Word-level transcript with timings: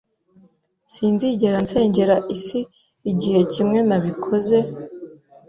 Sinzigera 0.93 1.57
nsengera 1.63 2.15
isi 2.35 2.59
Igihe 3.11 3.39
kimwe 3.53 3.79
nabikoze 3.89 4.57